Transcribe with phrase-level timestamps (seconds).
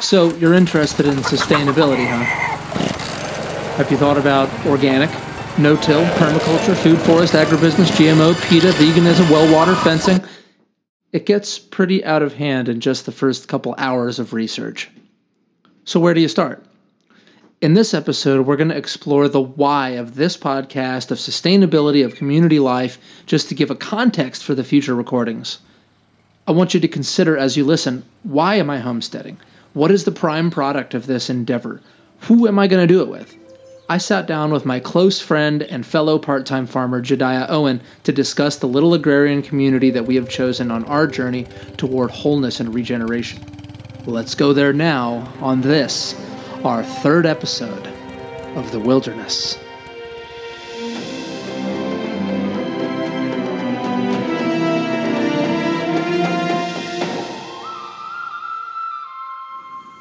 [0.00, 2.22] So, you're interested in sustainability, huh?
[3.78, 5.10] Have you thought about organic,
[5.58, 10.22] no till, permaculture, food forest, agribusiness, GMO, PETA, veganism, well water, fencing?
[11.10, 14.88] It gets pretty out of hand in just the first couple hours of research.
[15.84, 16.64] So, where do you start?
[17.60, 22.14] In this episode, we're going to explore the why of this podcast of sustainability of
[22.14, 25.58] community life, just to give a context for the future recordings.
[26.46, 29.40] I want you to consider as you listen why am I homesteading?
[29.78, 31.80] What is the prime product of this endeavor?
[32.22, 33.32] Who am I going to do it with?
[33.88, 38.10] I sat down with my close friend and fellow part time farmer Jediah Owen to
[38.10, 41.46] discuss the little agrarian community that we have chosen on our journey
[41.76, 43.40] toward wholeness and regeneration.
[44.04, 46.12] Let's go there now on this,
[46.64, 47.86] our third episode
[48.56, 49.56] of The Wilderness.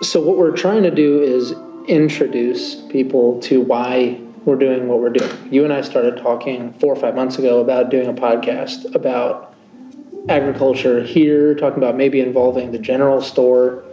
[0.07, 1.53] So, what we're trying to do is
[1.89, 5.51] introduce people to why we're doing what we're doing.
[5.51, 9.53] You and I started talking four or five months ago about doing a podcast about
[10.29, 13.83] agriculture here, talking about maybe involving the general store.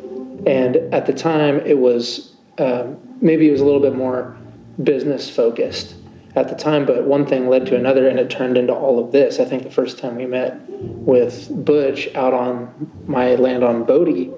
[0.47, 4.37] And at the time, it was um, maybe it was a little bit more
[4.85, 5.97] business focused
[6.37, 9.11] at the time, but one thing led to another, and it turned into all of
[9.11, 9.41] this.
[9.41, 14.33] I think the first time we met with Butch out on my land on Bodie,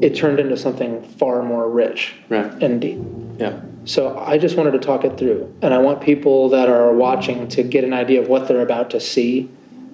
[0.00, 2.50] it turned into something far more rich Right.
[2.62, 2.98] and deep.
[3.38, 3.60] Yeah.
[3.84, 7.48] So I just wanted to talk it through, and I want people that are watching
[7.48, 9.48] to get an idea of what they're about to see.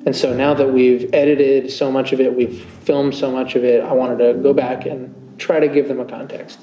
[0.07, 3.65] And so now that we've edited so much of it, we've filmed so much of
[3.65, 6.61] it, I wanted to go back and try to give them a context.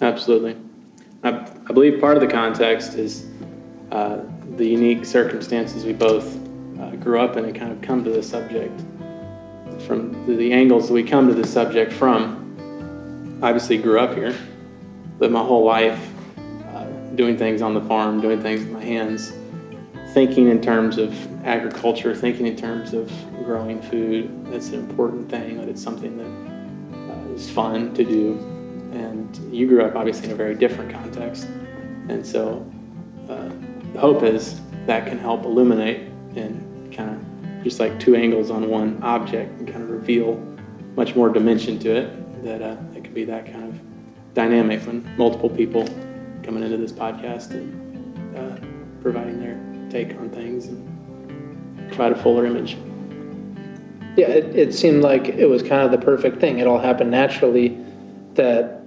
[0.00, 0.56] Absolutely.
[1.24, 1.30] I,
[1.68, 3.26] I believe part of the context is
[3.90, 4.18] uh,
[4.56, 6.36] the unique circumstances we both
[6.80, 8.80] uh, grew up in and kind of come to the subject
[9.86, 12.37] from the, the angles that we come to the subject from.
[13.40, 14.36] Obviously, grew up here,
[15.20, 16.12] lived my whole life
[16.74, 19.32] uh, doing things on the farm, doing things with my hands,
[20.12, 21.14] thinking in terms of
[21.46, 23.08] agriculture, thinking in terms of
[23.44, 24.46] growing food.
[24.46, 28.32] That's an important thing, that it's something that uh, is fun to do.
[28.92, 31.44] And you grew up obviously in a very different context.
[32.08, 32.68] And so
[33.28, 33.50] uh,
[33.92, 38.68] the hope is that can help illuminate and kind of just like two angles on
[38.68, 40.34] one object and kind of reveal
[40.96, 43.80] much more dimension to it that can be that kind of
[44.34, 45.84] dynamic when multiple people
[46.42, 49.58] coming into this podcast and uh, providing their
[49.90, 52.76] take on things and provide a fuller image.
[54.16, 56.58] Yeah, it, it seemed like it was kind of the perfect thing.
[56.58, 57.78] It all happened naturally
[58.34, 58.82] that,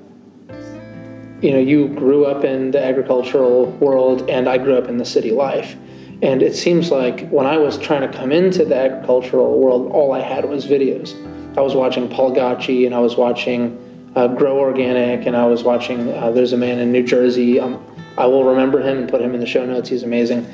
[1.41, 5.05] you know, you grew up in the agricultural world and I grew up in the
[5.05, 5.75] city life.
[6.21, 10.11] And it seems like when I was trying to come into the agricultural world, all
[10.11, 11.15] I had was videos.
[11.57, 15.63] I was watching Paul Gautschi and I was watching uh, Grow Organic and I was
[15.63, 17.59] watching, uh, there's a man in New Jersey.
[17.59, 17.83] Um,
[18.17, 19.89] I will remember him and put him in the show notes.
[19.89, 20.45] He's amazing.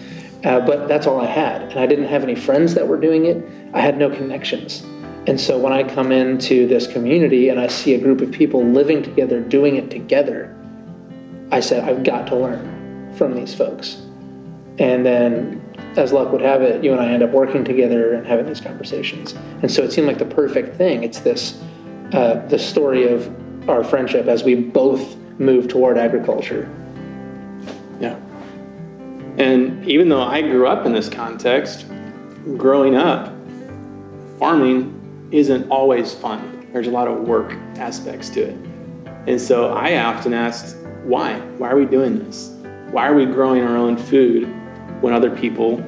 [0.44, 1.64] Uh, but that's all I had.
[1.64, 3.44] And I didn't have any friends that were doing it.
[3.74, 4.82] I had no connections.
[5.26, 8.64] And so when I come into this community and I see a group of people
[8.64, 10.56] living together, doing it together,
[11.52, 13.96] I said, I've got to learn from these folks.
[14.80, 15.64] And then,
[15.98, 18.62] as luck would have it, you and I end up working together and having these
[18.62, 19.34] conversations.
[19.64, 21.04] And so it seemed like the perfect thing.
[21.04, 21.60] It's this,
[22.14, 23.28] uh, the story of
[23.70, 26.70] our friendship as we both move toward agriculture.
[28.00, 28.20] Yeah.
[29.38, 31.86] And even though I grew up in this context,
[32.58, 33.34] growing up,
[34.40, 36.68] farming isn't always fun.
[36.72, 38.58] There's a lot of work aspects to it.
[39.28, 41.40] And so I often asked, why?
[41.58, 42.56] Why are we doing this?
[42.92, 44.46] Why are we growing our own food
[45.02, 45.84] when other people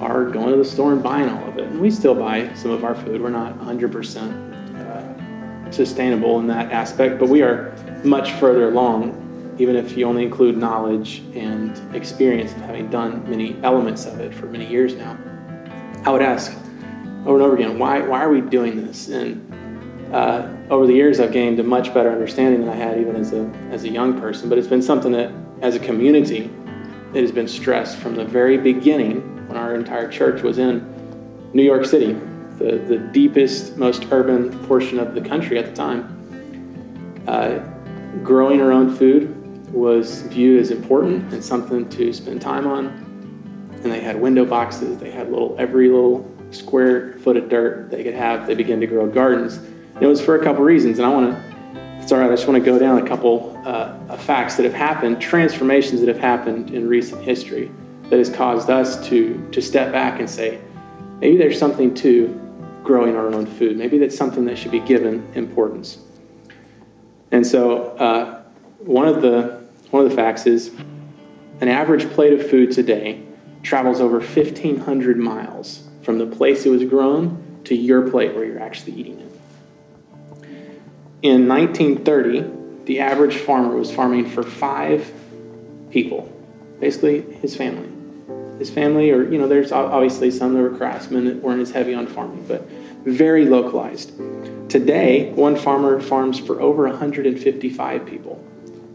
[0.00, 1.64] are going to the store and buying all of it?
[1.64, 3.20] And we still buy some of our food.
[3.20, 4.45] We're not 100% uh,
[5.70, 9.22] sustainable in that aspect, but we are much further along
[9.58, 14.34] even if you only include knowledge and experience of having done many elements of it
[14.34, 15.18] for many years now.
[16.04, 16.52] I would ask
[17.24, 19.08] over and over again, why, why are we doing this?
[19.08, 23.16] And uh, over the years, I've gained a much better understanding than I had even
[23.16, 24.48] as a, as a young person.
[24.48, 26.50] But it's been something that, as a community,
[27.14, 31.62] it has been stressed from the very beginning when our entire church was in New
[31.62, 32.16] York City,
[32.58, 37.24] the, the deepest, most urban portion of the country at the time.
[37.26, 37.58] Uh,
[38.22, 42.86] growing our own food was viewed as important and something to spend time on.
[43.82, 48.02] And they had window boxes, they had little every little square foot of dirt they
[48.02, 48.46] could have.
[48.46, 49.56] They began to grow gardens.
[49.56, 50.98] And it was for a couple reasons.
[50.98, 53.60] And I want to, it's all right, I just want to go down a couple
[53.66, 57.70] uh, of facts that have happened, transformations that have happened in recent history
[58.10, 60.60] that has caused us to, to step back and say,
[61.20, 62.45] maybe there's something to
[62.86, 63.76] growing our own food.
[63.76, 65.98] Maybe that's something that should be given importance.
[67.30, 68.42] And so uh,
[68.78, 70.68] one of the one of the facts is
[71.60, 73.22] an average plate of food today
[73.62, 78.62] travels over 1,500 miles from the place it was grown to your plate where you're
[78.62, 79.32] actually eating it.
[81.22, 85.10] In 1930, the average farmer was farming for five
[85.90, 86.30] people,
[86.78, 87.95] basically his family.
[88.58, 91.94] His family, or, you know, there's obviously some that were craftsmen that weren't as heavy
[91.94, 92.66] on farming, but
[93.04, 94.12] very localized.
[94.70, 98.42] Today, one farmer farms for over 155 people.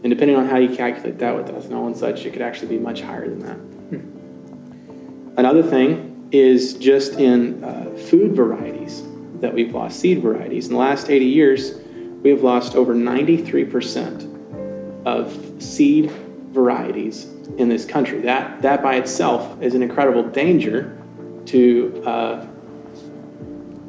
[0.02, 2.78] And depending on how you calculate that with ethanol and such, it could actually be
[2.78, 3.56] much higher than that.
[3.56, 5.38] Hmm.
[5.38, 9.02] Another thing is just in uh, food varieties
[9.40, 10.66] that we've lost, seed varieties.
[10.66, 11.74] In the last 80 years,
[12.22, 16.10] we have lost over 93% of seed
[16.52, 17.24] varieties
[17.56, 18.20] in this country.
[18.20, 20.98] That, that by itself is an incredible danger
[21.46, 22.46] to, uh,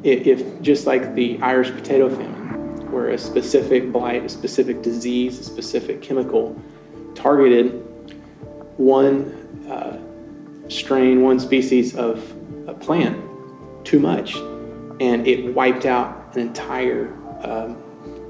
[0.02, 5.44] if just like the Irish potato famine, where a specific blight, a specific disease, a
[5.44, 6.60] specific chemical
[7.14, 7.82] targeted
[8.76, 9.98] one uh,
[10.68, 12.34] strain, one species of
[12.66, 13.22] a plant
[13.84, 14.34] too much,
[15.00, 17.12] and it wiped out an entire
[17.42, 17.83] um,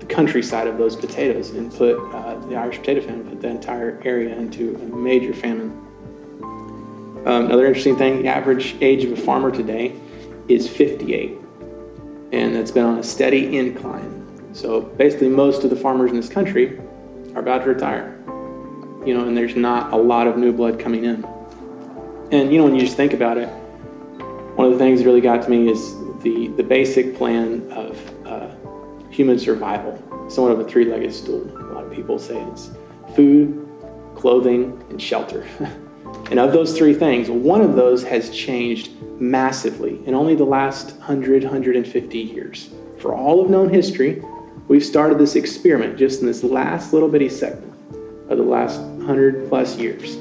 [0.08, 4.34] countryside of those potatoes and put uh, the Irish potato famine, put the entire area
[4.36, 5.70] into a major famine.
[7.26, 9.94] Um, another interesting thing the average age of a farmer today
[10.48, 11.38] is 58,
[12.32, 14.20] and it's been on a steady incline.
[14.54, 16.78] So basically, most of the farmers in this country
[17.34, 18.10] are about to retire.
[19.06, 21.24] You know, and there's not a lot of new blood coming in.
[22.30, 23.48] And you know, when you just think about it,
[24.56, 28.13] one of the things that really got to me is the the basic plan of
[29.14, 29.96] human survival,
[30.28, 31.44] somewhat of a three legged stool.
[31.56, 32.70] A lot of people say it's
[33.14, 33.68] food,
[34.16, 35.46] clothing, and shelter.
[36.30, 38.90] and of those three things, one of those has changed
[39.20, 42.70] massively in only the last 100, 150 years.
[42.98, 44.20] For all of known history,
[44.66, 47.72] we've started this experiment just in this last little bitty segment
[48.28, 50.16] of the last 100 plus years.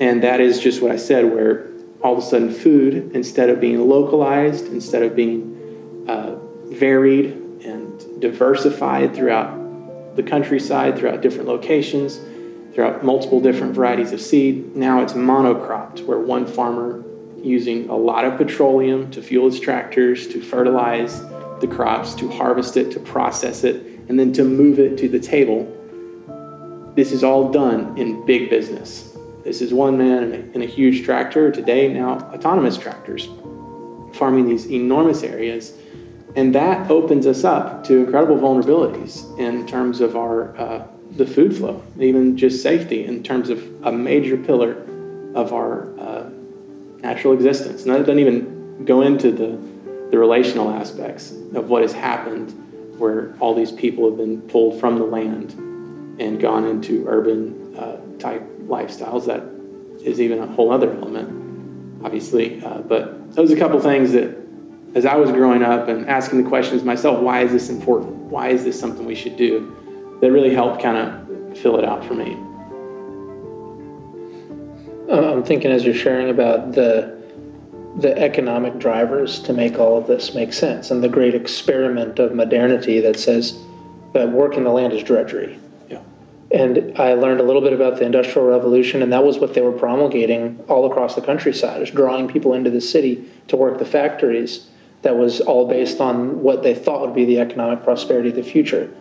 [0.00, 1.70] And that is just what I said, where
[2.02, 6.36] all of a sudden food, instead of being localized, instead of being uh,
[6.66, 7.45] varied
[8.18, 12.18] diversified throughout the countryside, throughout different locations,
[12.72, 14.74] throughout multiple different varieties of seed.
[14.76, 17.04] Now it's monocropped, where one farmer
[17.42, 21.22] using a lot of petroleum to fuel his tractors, to fertilize
[21.60, 23.76] the crops, to harvest it, to process it,
[24.08, 25.72] and then to move it to the table.
[26.94, 29.16] This is all done in big business.
[29.44, 33.28] This is one man in a, huge tractor, today now autonomous tractors,
[34.14, 35.72] farming these enormous areas
[36.36, 41.56] and that opens us up to incredible vulnerabilities in terms of our uh, the food
[41.56, 44.72] flow, even just safety in terms of a major pillar
[45.34, 46.28] of our uh,
[46.98, 47.84] natural existence.
[47.84, 49.58] And that doesn't even go into the,
[50.10, 52.52] the relational aspects of what has happened
[52.98, 55.52] where all these people have been pulled from the land
[56.20, 59.26] and gone into urban uh, type lifestyles.
[59.26, 59.42] That
[60.06, 62.62] is even a whole other element, obviously.
[62.62, 64.45] Uh, but those are a couple things that
[64.96, 68.14] as I was growing up and asking the questions myself, why is this important?
[68.14, 70.16] Why is this something we should do?
[70.22, 72.32] That really helped kind of fill it out for me.
[75.12, 77.14] Uh, I'm thinking as you're sharing about the
[77.98, 82.34] the economic drivers to make all of this make sense and the great experiment of
[82.34, 83.58] modernity that says
[84.12, 85.58] that work in the land is drudgery.
[85.88, 86.02] Yeah.
[86.50, 89.62] And I learned a little bit about the Industrial Revolution, and that was what they
[89.62, 93.86] were promulgating all across the countryside, is drawing people into the city to work the
[93.86, 94.68] factories
[95.06, 98.42] that was all based on what they thought would be the economic prosperity of the
[98.42, 98.92] future.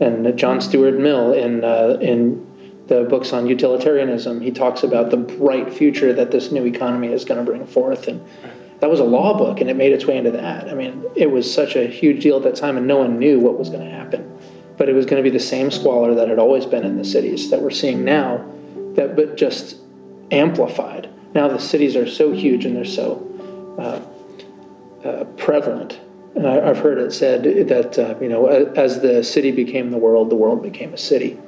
[0.00, 2.46] And John Stuart Mill, in uh, in
[2.86, 7.26] the books on utilitarianism, he talks about the bright future that this new economy is
[7.26, 8.08] going to bring forth.
[8.08, 8.26] And
[8.80, 10.70] that was a law book, and it made its way into that.
[10.70, 13.38] I mean, it was such a huge deal at that time, and no one knew
[13.38, 14.38] what was going to happen.
[14.78, 17.04] But it was going to be the same squalor that had always been in the
[17.04, 18.50] cities that we're seeing now,
[18.94, 19.76] that but just
[20.30, 21.10] amplified.
[21.34, 23.20] Now the cities are so huge and they're so
[23.78, 24.00] uh,
[25.04, 26.00] uh, prevalent.
[26.34, 29.98] And I, have heard it said that uh, you know, as the city became the
[29.98, 31.38] world, the world became a city,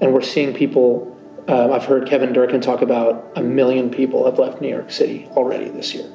[0.00, 1.10] and we're seeing people.
[1.46, 5.28] Uh, I've heard Kevin Durkin talk about a million people have left New York City
[5.32, 6.06] already this year,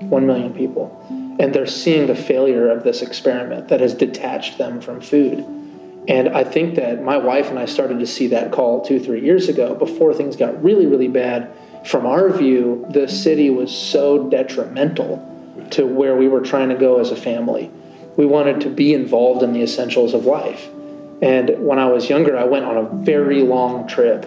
[0.00, 1.04] one million people,
[1.40, 5.44] and they're seeing the failure of this experiment that has detached them from food.
[6.06, 9.20] And I think that my wife and I started to see that call two, three
[9.20, 11.50] years ago before things got really, really bad.
[11.84, 15.37] From our view, the city was so detrimental
[15.72, 17.70] to where we were trying to go as a family.
[18.16, 20.68] We wanted to be involved in the essentials of life.
[21.22, 24.26] And when I was younger, I went on a very long trip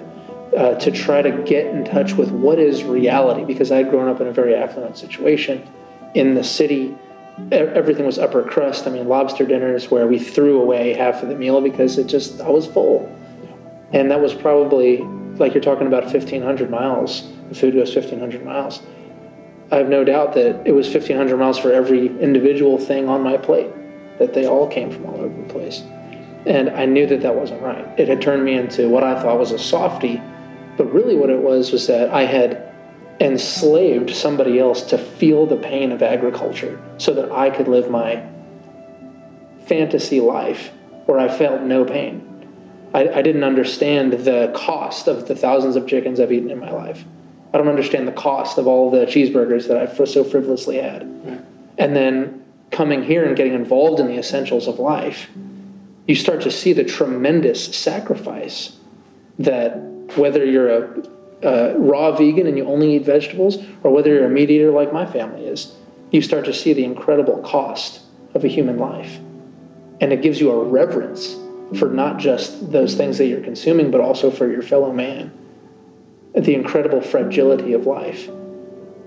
[0.57, 4.09] uh, to try to get in touch with what is reality because I had grown
[4.09, 5.67] up in a very affluent situation
[6.13, 6.93] in the city
[7.51, 8.87] everything was upper crust.
[8.87, 12.41] I mean, lobster dinners where we threw away half of the meal because it just
[12.41, 13.09] I was full,
[13.93, 14.97] and that was probably
[15.37, 17.27] like you're talking about 1,500 miles.
[17.49, 18.81] The food goes 1,500 miles.
[19.71, 23.37] I have no doubt that it was 1,500 miles for every individual thing on my
[23.37, 23.71] plate.
[24.19, 25.81] That they all came from all over the place,
[26.45, 27.87] and I knew that that wasn't right.
[27.97, 30.21] It had turned me into what I thought was a softy,
[30.77, 32.71] but really what it was was that I had
[33.19, 38.23] enslaved somebody else to feel the pain of agriculture so that I could live my
[39.67, 40.71] fantasy life
[41.05, 42.27] where I felt no pain.
[42.93, 46.71] I, I, didn't understand the cost of the thousands of chickens I've eaten in my
[46.71, 47.05] life.
[47.53, 51.03] I don't understand the cost of all the cheeseburgers that I've so frivolously had.
[51.77, 55.29] And then coming here and getting involved in the essentials of life,
[56.07, 58.75] you start to see the tremendous sacrifice
[59.39, 59.77] that
[60.15, 61.03] whether you're a
[61.43, 64.93] uh, raw vegan and you only eat vegetables, or whether you're a meat eater like
[64.93, 65.75] my family is,
[66.11, 68.01] you start to see the incredible cost
[68.33, 69.17] of a human life.
[69.99, 71.35] And it gives you a reverence
[71.77, 75.31] for not just those things that you're consuming, but also for your fellow man.
[76.33, 78.27] The incredible fragility of life.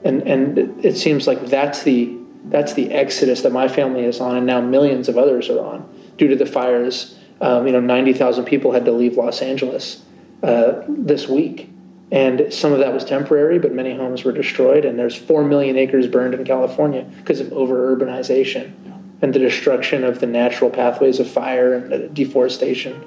[0.04, 4.36] And, and it seems like that's the, that's the exodus that my family is on,
[4.36, 5.88] and now millions of others are on
[6.18, 7.18] due to the fires.
[7.40, 10.02] Um, you know, 90,000 people had to leave Los Angeles
[10.42, 11.70] uh, this week
[12.14, 14.84] and some of that was temporary, but many homes were destroyed.
[14.84, 18.72] And there's 4 million acres burned in California because of over urbanization
[19.20, 23.02] and the destruction of the natural pathways of fire and deforestation.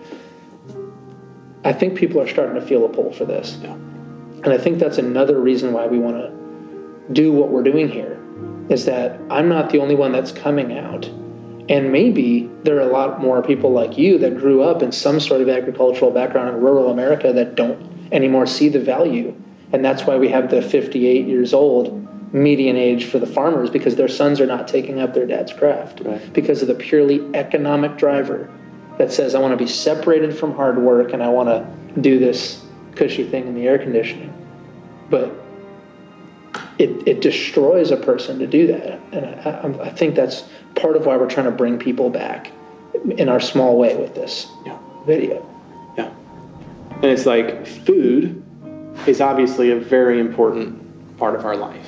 [1.64, 3.58] I think people are starting to feel a pull for this.
[3.62, 3.78] Yeah.
[4.44, 8.20] And I think that's another reason why we want to do what we're doing here
[8.70, 11.06] is that I'm not the only one that's coming out.
[11.70, 15.20] And maybe there are a lot more people like you that grew up in some
[15.20, 19.36] sort of agricultural background in rural America that don't anymore see the value.
[19.74, 21.94] And that's why we have the 58 years old
[22.34, 26.02] median age for the farmers because their sons are not taking up their dad's craft
[26.02, 26.34] right.
[26.34, 28.50] because of the purely economic driver
[28.98, 32.20] that says, I want to be separated from hard work and I want to do
[32.20, 32.64] this
[32.98, 34.34] cushy thing in the air conditioning.
[35.10, 35.32] But
[36.78, 39.00] it, it destroys a person to do that.
[39.12, 40.44] And I, I, think that's
[40.76, 42.52] part of why we're trying to bring people back
[43.18, 44.78] in our small way with this yeah.
[45.06, 45.46] video.
[45.98, 46.14] Yeah.
[46.96, 48.44] And it's like food
[49.08, 51.88] is obviously a very important part of our life,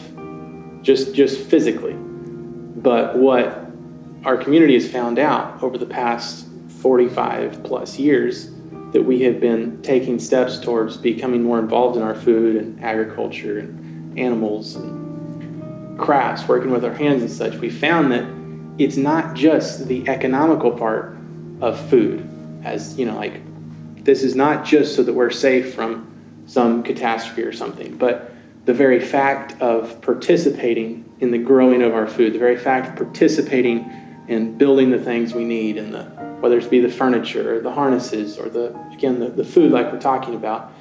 [0.82, 1.94] just just physically.
[1.94, 3.70] But what
[4.26, 6.48] our community has found out over the past
[6.82, 8.50] 45 plus years
[8.92, 13.60] that we have been taking steps towards becoming more involved in our food and agriculture
[13.60, 18.26] and animals and crafts, working with our hands and such, we found that
[18.82, 21.16] it's not just the economical part
[21.62, 22.28] of food,
[22.64, 23.42] as you know, like
[24.04, 28.32] this is not just so that we're safe from some catastrophe or something, but
[28.66, 32.96] the very fact of participating in the growing of our food, the very fact of
[32.96, 33.92] participating
[34.28, 37.72] in building the things we need, and the whether it be the furniture or the
[37.72, 40.72] harnesses or the again the, the food like we're talking about,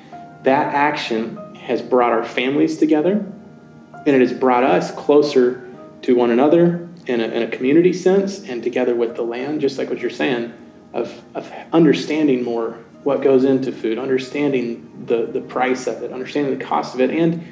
[0.45, 5.69] that action has brought our families together, and it has brought us closer
[6.03, 9.79] to one another in a, in a community sense, and together with the land, just
[9.79, 10.53] like what you're saying,
[10.93, 16.59] of, of understanding more what goes into food, understanding the, the price of it, understanding
[16.59, 17.43] the cost of it, and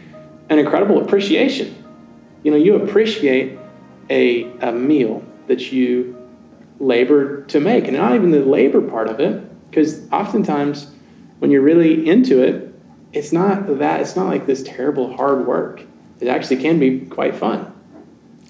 [0.49, 1.83] an incredible appreciation.
[2.43, 3.59] You know, you appreciate
[4.11, 6.16] a, a meal that you
[6.79, 10.91] labor to make, and not even the labor part of it, because oftentimes
[11.39, 12.75] when you're really into it,
[13.13, 15.83] it's not that, it's not like this terrible hard work.
[16.21, 17.73] It actually can be quite fun.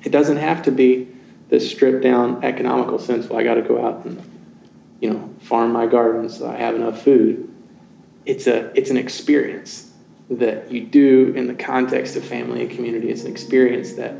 [0.04, 1.08] It doesn't have to be
[1.48, 4.20] this stripped down economical sense, well, I got to go out and
[5.00, 7.52] you know, farm my garden so I have enough food.
[8.24, 9.90] It's a it's an experience
[10.30, 13.10] that you do in the context of family and community.
[13.10, 14.16] It's an experience that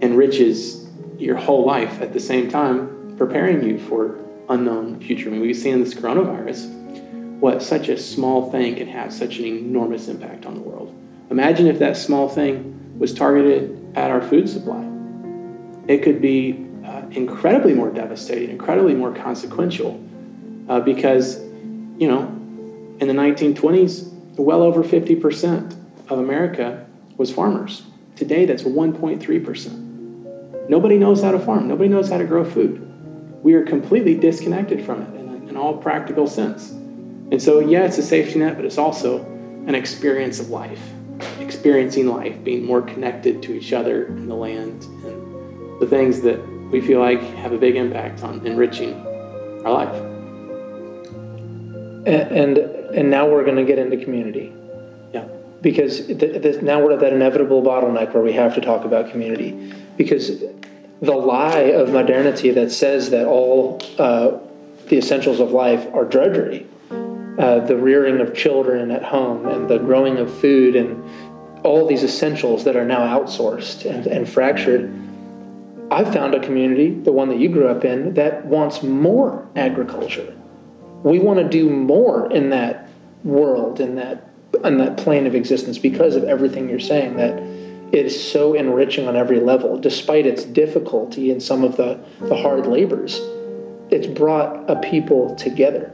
[0.00, 0.86] enriches
[1.18, 5.28] your whole life at the same time, preparing you for unknown future.
[5.28, 9.44] I mean, we've seen this coronavirus, what such a small thing can have such an
[9.44, 10.94] enormous impact on the world.
[11.30, 14.82] Imagine if that small thing was targeted at our food supply.
[15.86, 20.02] It could be uh, incredibly more devastating, incredibly more consequential
[20.68, 22.26] uh, because, you know,
[23.00, 25.76] in the 1920s, well over 50%
[26.08, 27.82] of America was farmers.
[28.16, 30.68] Today, that's 1.3%.
[30.68, 31.68] Nobody knows how to farm.
[31.68, 32.87] Nobody knows how to grow food.
[33.42, 36.70] We are completely disconnected from it in, in all practical sense.
[36.70, 40.80] And so, yeah, it's a safety net, but it's also an experience of life,
[41.40, 46.38] experiencing life, being more connected to each other and the land and the things that
[46.70, 48.94] we feel like have a big impact on enriching
[49.64, 50.08] our life
[52.08, 54.52] and and now we're going to get into community.
[55.12, 55.26] Yeah.
[55.60, 59.10] Because the, the, now we're at that inevitable bottleneck where we have to talk about
[59.10, 60.42] community, because
[61.00, 64.38] the lie of modernity that says that all uh,
[64.88, 66.66] the essentials of life are drudgery.
[66.90, 71.04] Uh, the rearing of children at home and the growing of food and
[71.64, 74.92] all these essentials that are now outsourced and, and fractured.
[75.90, 80.36] I've found a community, the one that you grew up in, that wants more agriculture.
[81.04, 82.88] We want to do more in that
[83.22, 84.24] world, in that
[84.64, 87.16] in that plane of existence, because of everything you're saying.
[87.18, 87.38] That
[87.92, 92.36] it is so enriching on every level, despite its difficulty and some of the, the
[92.36, 93.20] hard labors.
[93.90, 95.92] It's brought a people together.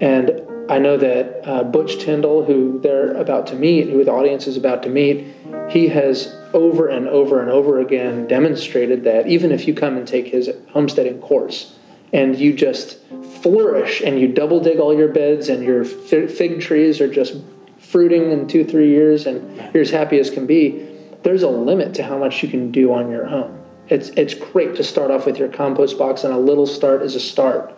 [0.00, 4.46] And I know that uh, Butch Tyndall, who they're about to meet, who the audience
[4.46, 5.26] is about to meet,
[5.68, 10.06] he has over and over and over again demonstrated that even if you come and
[10.06, 11.76] take his homesteading course
[12.12, 12.98] and you just
[13.42, 17.34] flourish and you double dig all your beds and your fig trees are just
[17.78, 20.88] fruiting in two, three years and you're as happy as can be,
[21.22, 23.58] there's a limit to how much you can do on your own.
[23.88, 27.14] It's, it's great to start off with your compost box, and a little start is
[27.14, 27.74] a start.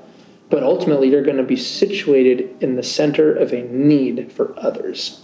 [0.51, 5.21] But ultimately, you're going to be situated in the center of a need for others.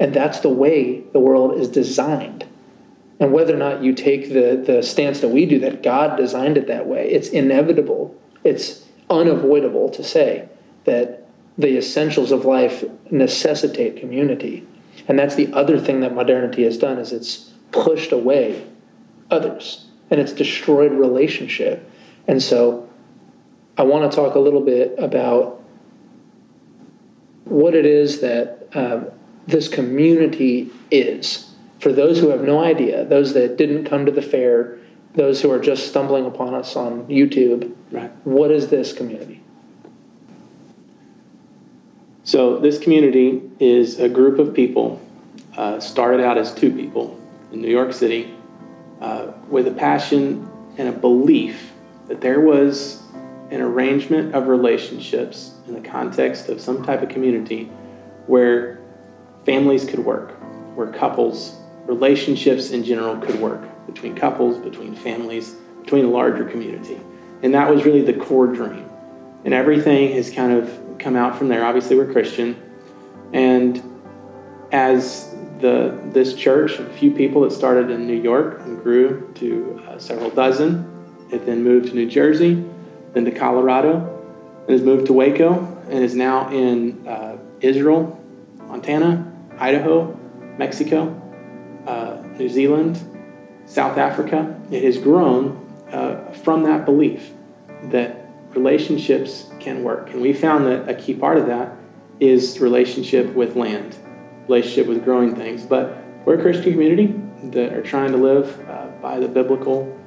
[0.00, 2.46] And that's the way the world is designed.
[3.20, 6.56] And whether or not you take the, the stance that we do, that God designed
[6.56, 10.48] it that way, it's inevitable, it's unavoidable to say
[10.84, 11.28] that
[11.58, 14.66] the essentials of life necessitate community.
[15.08, 18.66] And that's the other thing that modernity has done is it's pushed away
[19.30, 21.88] others and it's destroyed relationship.
[22.28, 22.88] And so
[23.76, 25.62] I want to talk a little bit about
[27.44, 29.06] what it is that um,
[29.46, 31.48] this community is.
[31.80, 34.78] For those who have no idea, those that didn't come to the fair,
[35.14, 38.12] those who are just stumbling upon us on YouTube, right.
[38.24, 39.42] what is this community?
[42.32, 44.98] So, this community is a group of people,
[45.54, 47.20] uh, started out as two people
[47.52, 48.34] in New York City,
[49.02, 50.48] uh, with a passion
[50.78, 51.72] and a belief
[52.08, 53.02] that there was
[53.50, 57.64] an arrangement of relationships in the context of some type of community
[58.26, 58.80] where
[59.44, 60.30] families could work,
[60.74, 65.50] where couples, relationships in general could work between couples, between families,
[65.82, 66.98] between a larger community.
[67.42, 68.88] And that was really the core dream.
[69.44, 71.64] And everything has kind of come out from there.
[71.64, 72.60] Obviously, we're Christian.
[73.32, 73.82] And
[74.70, 79.82] as the, this church, a few people that started in New York and grew to
[79.88, 80.88] uh, several dozen,
[81.30, 82.64] it then moved to New Jersey,
[83.14, 84.08] then to Colorado,
[84.62, 88.22] and has moved to Waco, and is now in uh, Israel,
[88.58, 90.18] Montana, Idaho,
[90.58, 91.18] Mexico,
[91.86, 93.00] uh, New Zealand,
[93.66, 94.60] South Africa.
[94.70, 95.58] It has grown
[95.90, 97.32] uh, from that belief
[97.84, 98.21] that
[98.54, 100.10] relationships can work.
[100.10, 101.76] And we found that a key part of that
[102.20, 103.96] is relationship with land,
[104.48, 105.64] relationship with growing things.
[105.64, 109.98] But we're a Christian community that are trying to live uh, by the biblical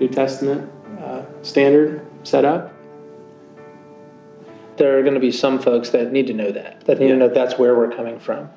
[0.00, 2.72] New Testament uh, standard set up.
[4.76, 7.12] There are going to be some folks that need to know that, that need yeah.
[7.12, 8.50] to know that's where we're coming from.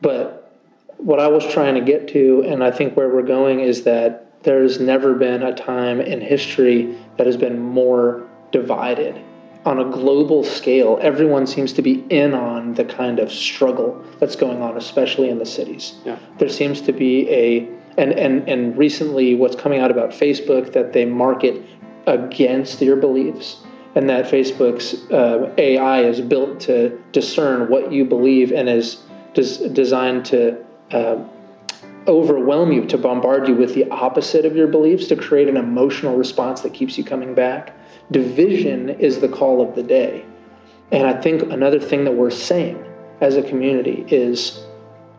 [0.00, 0.52] But
[0.98, 4.42] what I was trying to get to, and I think where we're going, is that
[4.42, 9.20] there's never been a time in history that has been more divided
[9.64, 10.98] on a global scale.
[11.00, 15.38] Everyone seems to be in on the kind of struggle that's going on, especially in
[15.38, 15.94] the cities.
[16.04, 16.18] Yeah.
[16.38, 20.92] There seems to be a and, and and recently what's coming out about Facebook that
[20.92, 21.62] they market
[22.06, 23.58] against your beliefs
[23.94, 29.02] and that Facebook's uh, AI is built to discern what you believe and is
[29.34, 30.56] des- designed to
[30.92, 31.22] uh,
[32.06, 36.16] overwhelm you, to bombard you with the opposite of your beliefs, to create an emotional
[36.16, 37.76] response that keeps you coming back.
[38.10, 40.24] Division is the call of the day.
[40.90, 42.84] And I think another thing that we're saying
[43.20, 44.62] as a community is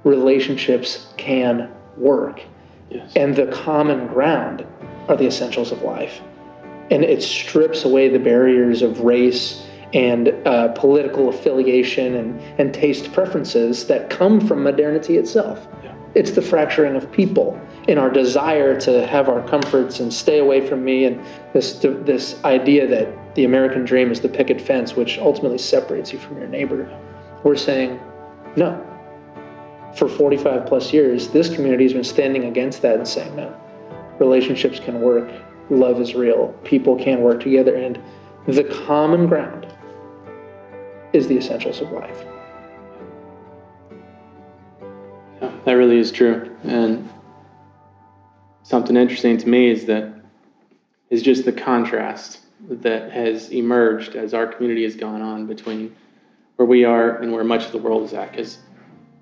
[0.03, 2.41] relationships can work.
[2.89, 3.11] Yes.
[3.15, 4.65] And the common ground
[5.07, 6.21] are the essentials of life.
[6.91, 13.13] And it strips away the barriers of race and uh, political affiliation and, and taste
[13.13, 15.67] preferences that come from modernity itself.
[16.15, 20.65] It's the fracturing of people in our desire to have our comforts and stay away
[20.65, 21.19] from me and
[21.53, 26.19] this this idea that the American dream is the picket fence which ultimately separates you
[26.19, 26.87] from your neighbor.
[27.43, 27.99] We're saying
[28.55, 28.79] no.
[29.95, 33.55] For 45 plus years this community has been standing against that and saying no.
[34.19, 35.29] Relationships can work.
[35.71, 36.53] Love is real.
[36.63, 37.75] People can work together.
[37.75, 37.99] And
[38.45, 39.65] the common ground
[41.11, 42.23] is the essentials of life
[45.65, 47.09] that really is true and
[48.63, 50.13] something interesting to me is that
[51.09, 55.95] is just the contrast that has emerged as our community has gone on between
[56.55, 58.31] where we are and where much of the world is at.
[58.31, 58.57] Because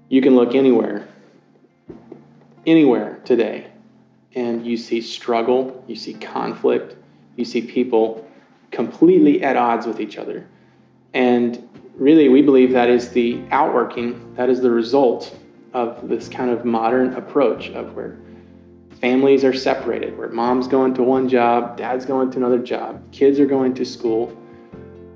[0.10, 1.08] you can look anywhere,
[2.66, 3.68] anywhere today,
[4.36, 6.96] and you see struggle, you see conflict,
[7.36, 8.28] you see people
[8.70, 10.48] completely at odds with each other.
[11.14, 15.38] And really, we believe that is the outworking, that is the result
[15.74, 18.18] of this kind of modern approach of where
[19.00, 23.40] families are separated, where mom's going to one job, dad's going to another job, kids
[23.40, 24.38] are going to school.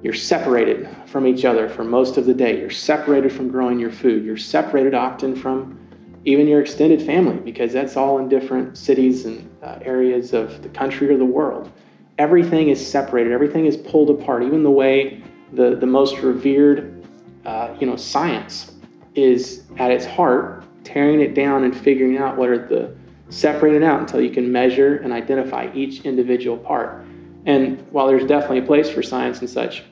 [0.02, 2.60] You're separated from each other for most of the day.
[2.60, 4.24] You're separated from growing your food.
[4.24, 5.80] You're separated often from
[6.26, 10.70] even your extended family because that's all in different cities and uh, areas of the
[10.70, 11.72] country or the world.
[12.18, 17.04] Everything is separated, everything is pulled apart, even the way the, the most revered
[17.46, 18.72] uh, you know, science
[19.16, 22.96] is at its heart tearing it down and figuring out what are the
[23.30, 27.04] separating out until you can measure and identify each individual part.
[27.46, 29.84] And while there's definitely a place for science and such,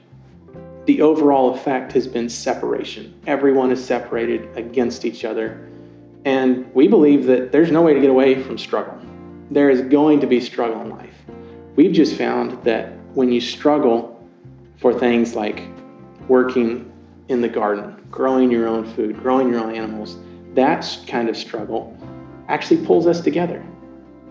[0.85, 3.19] the overall effect has been separation.
[3.25, 5.67] Everyone is separated against each other.
[6.25, 8.97] And we believe that there's no way to get away from struggle.
[9.49, 11.15] There is going to be struggle in life.
[11.75, 14.09] We've just found that when you struggle
[14.77, 15.63] for things like
[16.27, 16.92] working
[17.29, 20.17] in the garden, growing your own food, growing your own animals,
[20.53, 21.97] that kind of struggle
[22.47, 23.63] actually pulls us together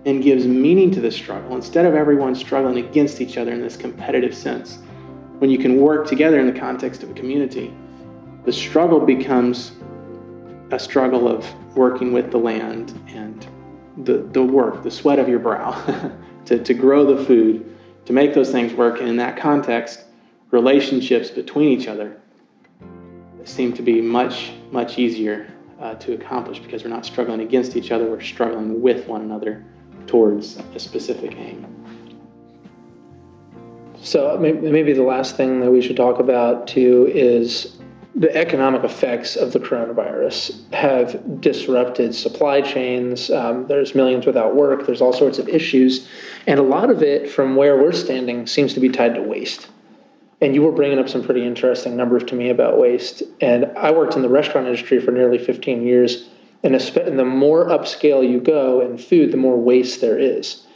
[0.04, 3.76] and gives meaning to the struggle instead of everyone struggling against each other in this
[3.76, 4.78] competitive sense.
[5.38, 7.72] When you can work together in the context of a community,
[8.44, 9.72] the struggle becomes
[10.70, 13.46] a struggle of working with the land and
[14.04, 15.72] the, the work, the sweat of your brow
[16.46, 19.00] to, to grow the food, to make those things work.
[19.00, 20.04] And in that context,
[20.50, 22.20] relationships between each other
[23.44, 27.90] seem to be much, much easier uh, to accomplish because we're not struggling against each
[27.90, 29.64] other, we're struggling with one another
[30.06, 31.66] towards a specific aim.
[34.00, 37.78] So maybe the last thing that we should talk about too is
[38.14, 43.30] the economic effects of the coronavirus have disrupted supply chains.
[43.30, 44.86] Um, there's millions without work.
[44.86, 46.08] There's all sorts of issues,
[46.46, 49.68] and a lot of it, from where we're standing, seems to be tied to waste.
[50.42, 53.22] And you were bringing up some pretty interesting numbers to me about waste.
[53.40, 56.28] And I worked in the restaurant industry for nearly 15 years.
[56.64, 60.66] And, the more upscale you go in food, the more waste there is.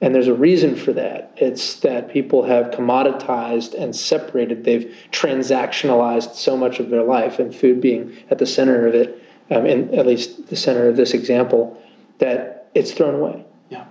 [0.00, 1.32] And there's a reason for that.
[1.36, 4.62] It's that people have commoditized and separated.
[4.62, 9.22] They've transactionalized so much of their life, and food being at the center of it,
[9.50, 11.82] um, and at least the center of this example,
[12.18, 13.44] that it's thrown away.
[13.70, 13.86] Yeah.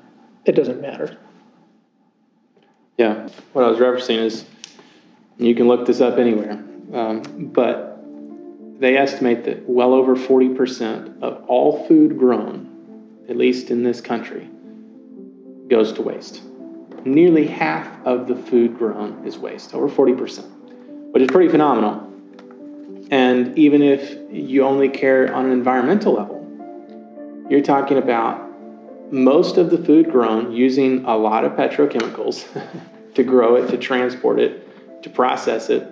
[0.46, 1.18] It doesn't matter.
[2.98, 3.28] Yeah.
[3.54, 4.46] What I was referencing is
[5.38, 6.64] you can look this up anywhere.
[6.94, 7.22] Um,
[7.54, 8.00] but
[8.80, 14.50] they estimate that well over 40% of all food grown, at least in this country,
[15.68, 16.42] goes to waste.
[17.06, 22.02] Nearly half of the food grown is waste, over 40%, which is pretty phenomenal.
[23.12, 26.42] And even if you only care on an environmental level,
[27.50, 28.42] you're talking about
[29.12, 32.46] most of the food grown using a lot of petrochemicals
[33.14, 34.65] to grow it, to transport it,
[35.06, 35.88] to process it,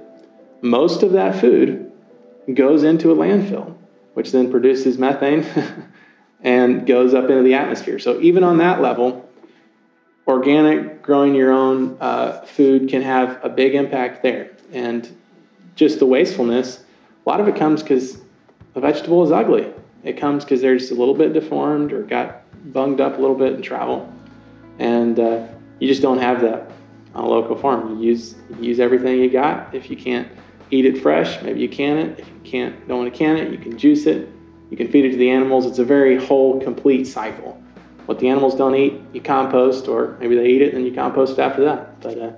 [0.62, 1.91] most of that food
[2.52, 3.76] goes into a landfill,
[4.15, 5.45] which then produces methane
[6.41, 7.99] and goes up into the atmosphere.
[7.99, 9.30] So, even on that level,
[10.28, 14.49] organic growing your own uh, food can have a big impact there.
[14.71, 15.08] And
[15.76, 16.84] just the wastefulness,
[17.26, 18.17] a lot of it comes because
[18.73, 19.71] a vegetable is ugly.
[20.04, 22.41] It comes because they're just a little bit deformed or got
[22.73, 24.12] bunged up a little bit in travel.
[24.80, 25.47] And uh,
[25.80, 26.71] you just don't have that
[27.15, 27.99] on a local farm.
[27.99, 29.73] You use use everything you got.
[29.73, 30.28] If you can't
[30.71, 32.19] eat it fresh, maybe you can it.
[32.19, 34.30] If you can't don't want to can it, you can juice it.
[34.69, 35.65] You can feed it to the animals.
[35.65, 37.62] It's a very whole, complete cycle.
[38.06, 41.34] What the animals don't eat, you compost, or maybe they eat it and you compost
[41.34, 42.02] it after that.
[42.02, 42.32] But uh,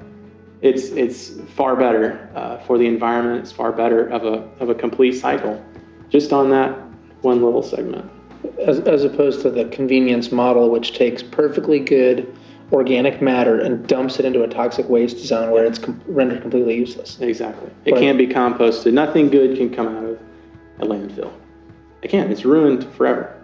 [0.61, 3.39] it's it's far better uh, for the environment.
[3.39, 5.63] It's far better of a of a complete cycle,
[6.09, 6.77] just on that
[7.21, 8.11] one little segment.
[8.59, 12.35] As, as opposed to the convenience model, which takes perfectly good
[12.71, 16.75] organic matter and dumps it into a toxic waste zone where it's com- rendered completely
[16.75, 17.19] useless.
[17.21, 17.69] Exactly.
[17.85, 18.93] It but, can't be composted.
[18.93, 20.19] Nothing good can come out of
[20.79, 21.31] a landfill.
[22.01, 22.31] It can't.
[22.31, 23.35] It's ruined forever.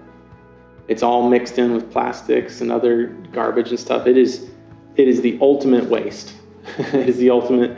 [0.87, 4.07] It's all mixed in with plastics and other garbage and stuff.
[4.07, 4.49] It is
[4.97, 6.33] it is the ultimate waste.
[6.77, 7.77] it is the ultimate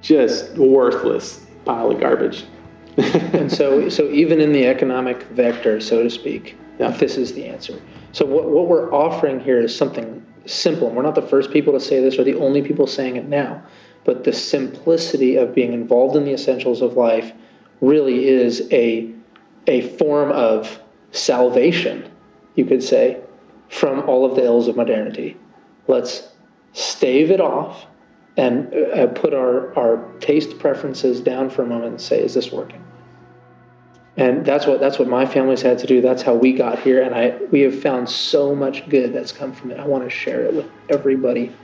[0.00, 2.44] just worthless pile of garbage.
[2.96, 6.90] and so so even in the economic vector, so to speak, yeah.
[6.90, 7.80] this is the answer.
[8.12, 10.88] So what, what we're offering here is something simple.
[10.88, 13.28] And we're not the first people to say this or the only people saying it
[13.28, 13.62] now.
[14.04, 17.32] But the simplicity of being involved in the essentials of life
[17.80, 19.12] really is a,
[19.66, 20.80] a form of
[21.10, 22.10] salvation,
[22.54, 23.20] you could say,
[23.68, 25.36] from all of the ills of modernity.
[25.88, 26.28] Let's
[26.72, 27.86] stave it off
[28.36, 32.52] and uh, put our, our taste preferences down for a moment and say, is this
[32.52, 32.85] working?
[34.18, 36.00] And that's what that's what my family's had to do.
[36.00, 39.52] That's how we got here, and I we have found so much good that's come
[39.52, 39.78] from it.
[39.78, 41.54] I want to share it with everybody,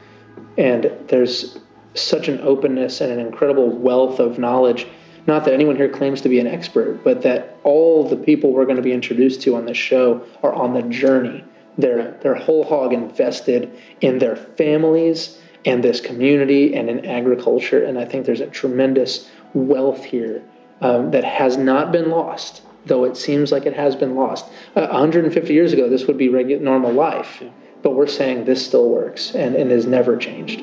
[0.59, 1.59] and there's
[1.95, 4.87] such an openness and an incredible wealth of knowledge.
[5.27, 8.65] Not that anyone here claims to be an expert, but that all the people we're
[8.65, 11.43] going to be introduced to on this show are on the journey.
[11.79, 17.99] They're they're whole hog invested in their families and this community and in agriculture, and
[17.99, 20.43] I think there's a tremendous wealth here
[20.83, 24.45] um, that has not been lost, though it seems like it has been lost.
[24.77, 27.49] Uh, 150 years ago, this would be regular, normal life, yeah.
[27.83, 30.62] but we're saying this still works and, and has never changed.